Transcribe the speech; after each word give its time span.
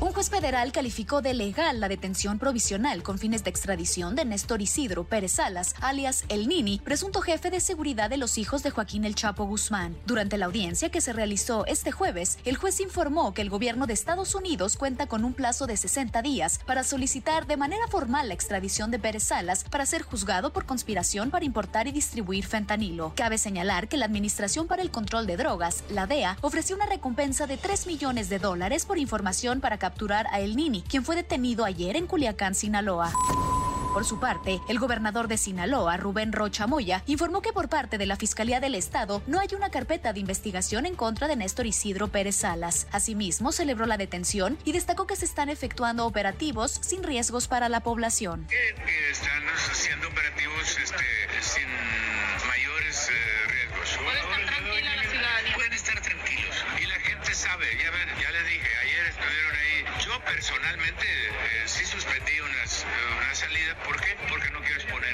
Un 0.00 0.12
juez 0.12 0.30
federal 0.30 0.70
calificó 0.70 1.22
de 1.22 1.34
legal 1.34 1.80
la 1.80 1.88
detención 1.88 2.38
provisional 2.38 3.02
con 3.02 3.18
fines 3.18 3.42
de 3.42 3.50
extradición 3.50 4.14
de 4.14 4.24
Néstor 4.24 4.62
Isidro 4.62 5.02
Pérez 5.02 5.32
Salas, 5.32 5.74
alias 5.80 6.24
El 6.28 6.46
Nini, 6.46 6.80
presunto 6.84 7.20
jefe 7.20 7.50
de 7.50 7.58
seguridad 7.58 8.08
de 8.08 8.16
los 8.16 8.38
hijos 8.38 8.62
de 8.62 8.70
Joaquín 8.70 9.04
El 9.04 9.16
Chapo 9.16 9.44
Guzmán. 9.44 9.96
Durante 10.06 10.38
la 10.38 10.46
audiencia 10.46 10.90
que 10.90 11.00
se 11.00 11.12
realizó 11.12 11.66
este 11.66 11.90
jueves, 11.90 12.38
el 12.44 12.56
juez 12.56 12.78
informó 12.78 13.34
que 13.34 13.42
el 13.42 13.50
gobierno 13.50 13.88
de 13.88 13.94
Estados 13.94 14.36
Unidos 14.36 14.76
cuenta 14.76 15.08
con 15.08 15.24
un 15.24 15.34
plazo 15.34 15.66
de 15.66 15.76
60 15.76 16.22
días 16.22 16.60
para 16.64 16.84
solicitar 16.84 17.48
de 17.48 17.56
manera 17.56 17.88
formal 17.88 18.28
la 18.28 18.34
extradición 18.34 18.92
de 18.92 19.00
Pérez 19.00 19.24
Salas 19.24 19.64
para 19.64 19.84
ser 19.84 20.02
juzgado 20.02 20.52
por 20.52 20.64
conspiración 20.64 21.30
para 21.32 21.44
importar 21.44 21.88
y 21.88 21.92
distribuir 21.92 22.46
fentanilo. 22.46 23.14
Cabe 23.16 23.36
señalar 23.36 23.88
que 23.88 23.96
la 23.96 24.04
Administración 24.04 24.68
para 24.68 24.82
el 24.82 24.92
Control 24.92 25.26
de 25.26 25.36
Drogas, 25.36 25.82
la 25.90 26.06
DEA, 26.06 26.38
ofreció 26.40 26.76
una 26.76 26.86
recompensa 26.86 27.48
de 27.48 27.56
3 27.56 27.88
millones 27.88 28.28
de 28.28 28.38
dólares 28.38 28.86
por 28.86 28.98
información 28.98 29.60
para 29.60 29.87
capturar 29.88 30.26
a 30.32 30.40
El 30.40 30.54
Nini, 30.54 30.82
quien 30.82 31.02
fue 31.02 31.16
detenido 31.16 31.64
ayer 31.64 31.96
en 31.96 32.06
Culiacán, 32.06 32.54
Sinaloa. 32.54 33.10
Por 33.94 34.04
su 34.04 34.20
parte, 34.20 34.60
el 34.68 34.78
gobernador 34.78 35.28
de 35.28 35.38
Sinaloa, 35.38 35.96
Rubén 35.96 36.34
Rocha 36.34 36.66
Moya, 36.66 37.02
informó 37.06 37.40
que 37.40 37.54
por 37.54 37.70
parte 37.70 37.96
de 37.96 38.04
la 38.04 38.16
Fiscalía 38.16 38.60
del 38.60 38.74
Estado 38.74 39.22
no 39.26 39.40
hay 39.40 39.48
una 39.56 39.70
carpeta 39.70 40.12
de 40.12 40.20
investigación 40.20 40.84
en 40.84 40.94
contra 40.94 41.26
de 41.26 41.36
Néstor 41.36 41.64
Isidro 41.64 42.08
Pérez 42.08 42.36
Salas. 42.36 42.86
Asimismo, 42.92 43.50
celebró 43.50 43.86
la 43.86 43.96
detención 43.96 44.58
y 44.66 44.72
destacó 44.72 45.06
que 45.06 45.16
se 45.16 45.24
están 45.24 45.48
efectuando 45.48 46.04
operativos 46.04 46.78
sin 46.82 47.02
riesgos 47.02 47.48
para 47.48 47.70
la 47.70 47.80
población. 47.80 48.46
están 49.10 49.42
haciendo 49.70 50.06
operativos 50.06 50.76
este, 50.76 50.96
sin 51.40 51.64
personalmente 60.28 61.06
eh, 61.06 61.62
sí 61.66 61.84
suspendí 61.86 62.38
una 62.40 63.34
salida. 63.34 63.74
¿Por 63.84 63.98
qué? 64.00 64.16
Porque 64.28 64.50
no 64.50 64.60
quiero 64.60 64.76
exponer 64.76 65.07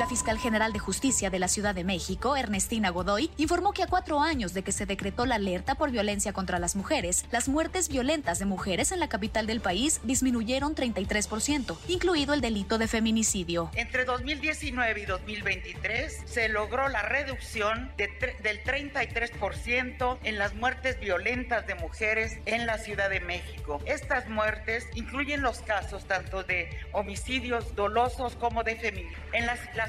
la 0.00 0.06
fiscal 0.06 0.38
general 0.38 0.72
de 0.72 0.78
justicia 0.78 1.28
de 1.28 1.38
la 1.38 1.46
Ciudad 1.46 1.74
de 1.74 1.84
México, 1.84 2.34
Ernestina 2.34 2.88
Godoy, 2.88 3.30
informó 3.36 3.74
que 3.74 3.82
a 3.82 3.86
cuatro 3.86 4.20
años 4.20 4.54
de 4.54 4.62
que 4.62 4.72
se 4.72 4.86
decretó 4.86 5.26
la 5.26 5.34
alerta 5.34 5.74
por 5.74 5.90
violencia 5.90 6.32
contra 6.32 6.58
las 6.58 6.74
mujeres, 6.74 7.26
las 7.30 7.50
muertes 7.50 7.90
violentas 7.90 8.38
de 8.38 8.46
mujeres 8.46 8.92
en 8.92 9.00
la 9.00 9.10
capital 9.10 9.46
del 9.46 9.60
país 9.60 10.00
disminuyeron 10.02 10.74
33%, 10.74 11.76
incluido 11.88 12.32
el 12.32 12.40
delito 12.40 12.78
de 12.78 12.88
feminicidio. 12.88 13.70
Entre 13.74 14.06
2019 14.06 15.02
y 15.02 15.04
2023 15.04 16.22
se 16.24 16.48
logró 16.48 16.88
la 16.88 17.02
reducción 17.02 17.92
de 17.98 18.08
del 18.42 18.64
33% 18.64 20.18
en 20.22 20.38
las 20.38 20.54
muertes 20.54 20.98
violentas 20.98 21.66
de 21.66 21.74
mujeres 21.74 22.38
en 22.46 22.64
la 22.64 22.78
Ciudad 22.78 23.10
de 23.10 23.20
México. 23.20 23.82
Estas 23.84 24.30
muertes 24.30 24.86
incluyen 24.94 25.42
los 25.42 25.60
casos 25.60 26.06
tanto 26.06 26.42
de 26.42 26.70
homicidios 26.92 27.76
dolosos 27.76 28.34
como 28.36 28.64
de 28.64 28.76
feminicidio. 28.76 29.20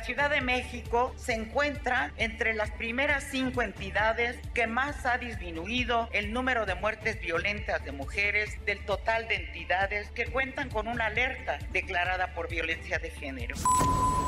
La 0.01 0.05
Ciudad 0.05 0.31
de 0.31 0.41
México 0.41 1.13
se 1.15 1.33
encuentra 1.33 2.11
entre 2.17 2.55
las 2.55 2.71
primeras 2.71 3.23
cinco 3.29 3.61
entidades 3.61 4.35
que 4.55 4.65
más 4.65 5.05
ha 5.05 5.19
disminuido 5.19 6.09
el 6.11 6.33
número 6.33 6.65
de 6.65 6.73
muertes 6.73 7.21
violentas 7.21 7.85
de 7.85 7.91
mujeres 7.91 8.57
del 8.65 8.83
total 8.83 9.27
de 9.27 9.35
entidades 9.35 10.09
que 10.09 10.25
cuentan 10.25 10.69
con 10.69 10.87
una 10.87 11.05
alerta 11.05 11.59
declarada 11.71 12.33
por 12.33 12.49
violencia 12.49 12.97
de 12.97 13.11
género. 13.11 13.55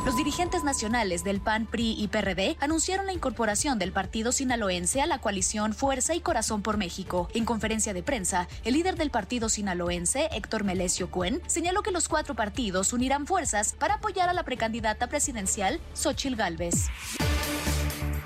Los 0.06 0.18
dirigentes 0.18 0.66
nacionales 0.66 1.23
del 1.23 1.40
PAN, 1.40 1.66
PRI 1.66 1.96
y 1.98 2.09
PRD 2.09 2.58
anunciaron 2.59 3.06
la 3.06 3.14
incorporación 3.14 3.80
del 3.80 3.94
partido 3.94 4.34
sinaloense 4.34 5.02
a 5.02 5.08
la 5.08 5.20
coalición 5.20 5.73
Fuerza 5.73 6.14
y 6.14 6.20
Corazón 6.20 6.62
por 6.62 6.76
México. 6.76 7.30
En 7.34 7.45
conferencia 7.45 7.94
de 7.94 8.04
prensa, 8.04 8.50
el 8.66 8.73
líder 8.73 8.98
del 8.98 9.12
partido 9.12 9.48
sinaloense, 9.48 10.28
Héctor 10.34 10.66
Melesio 10.66 11.10
Cuen, 11.10 11.42
señaló 11.48 11.83
que 11.83 11.92
los 11.92 12.10
cuatro 12.10 12.36
partidos 12.36 12.92
unirán 12.92 13.26
fuerzas 13.26 13.76
para 13.80 13.95
apoyar 13.95 14.27
a 14.27 14.33
la 14.33 14.44
precandidata 14.44 15.08
presidencial, 15.08 15.80
Xochil 15.94 16.36
Gálvez. 16.36 16.89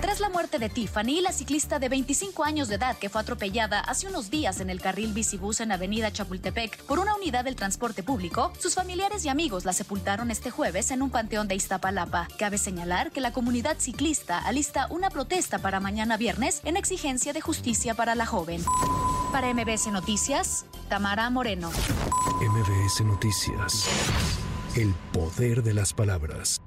Tras 0.01 0.19
la 0.19 0.29
muerte 0.29 0.59
de 0.59 0.69
Tiffany, 0.69 1.21
la 1.21 1.31
ciclista 1.31 1.79
de 1.79 1.89
25 1.89 2.43
años 2.43 2.67
de 2.67 2.75
edad 2.75 2.97
que 2.97 3.09
fue 3.09 3.19
atropellada 3.19 3.79
hace 3.79 4.07
unos 4.07 4.29
días 4.29 4.59
en 4.59 4.69
el 4.69 4.79
carril 4.79 5.11
bicibús 5.11 5.59
en 5.59 5.71
Avenida 5.71 6.11
Chapultepec 6.11 6.83
por 6.83 6.99
una 6.99 7.15
unidad 7.15 7.43
del 7.43 7.55
transporte 7.55 8.03
público, 8.03 8.53
sus 8.59 8.75
familiares 8.75 9.25
y 9.25 9.29
amigos 9.29 9.65
la 9.65 9.73
sepultaron 9.73 10.29
este 10.29 10.51
jueves 10.51 10.91
en 10.91 11.01
un 11.01 11.09
panteón 11.09 11.47
de 11.47 11.55
Iztapalapa. 11.55 12.27
Cabe 12.37 12.59
señalar 12.59 13.11
que 13.11 13.21
la 13.21 13.33
comunidad 13.33 13.77
ciclista 13.79 14.37
alista 14.37 14.87
una 14.91 15.09
protesta 15.09 15.57
para 15.57 15.79
mañana 15.79 16.15
viernes 16.15 16.61
en 16.63 16.77
exigencia 16.77 17.33
de 17.33 17.41
justicia 17.41 17.95
para 17.95 18.13
la 18.13 18.27
joven. 18.27 18.63
Para 19.31 19.51
MBS 19.51 19.87
Noticias, 19.87 20.65
Tamara 20.89 21.29
Moreno. 21.31 21.71
MBS 22.39 23.01
Noticias. 23.01 23.87
El 24.75 24.93
poder 25.11 25.63
de 25.63 25.73
las 25.73 25.93
palabras. 25.93 26.61